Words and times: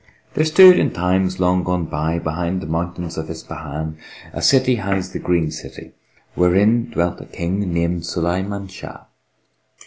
There 0.33 0.45
stood 0.45 0.79
in 0.79 0.93
times 0.93 1.39
long 1.39 1.63
gone 1.63 1.85
by 1.85 2.17
behind 2.17 2.59
the 2.59 2.65
Mountains 2.65 3.19
of 3.19 3.27
Ispahán, 3.27 3.97
a 4.33 4.41
city 4.41 4.77
hight 4.77 5.03
the 5.13 5.19
Green 5.19 5.51
City, 5.51 5.91
wherein 6.33 6.89
dwelt 6.89 7.21
a 7.21 7.25
King 7.25 7.71
named 7.71 8.01
Suláyman 8.01 8.67
Sháh. 8.67 9.05